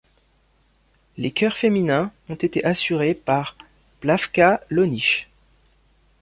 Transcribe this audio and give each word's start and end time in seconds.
Les 1.17 1.29
chœeurs 1.29 1.55
féminins 1.55 2.11
ont 2.27 2.33
été 2.33 2.65
assurés 2.65 3.13
par 3.13 3.55
Plavka 3.99 4.59
Lonich. 4.71 5.29